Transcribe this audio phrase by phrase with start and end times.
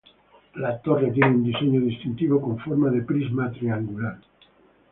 [0.55, 4.17] La torre tiene un diseño distintivo con forma de prisma triangular.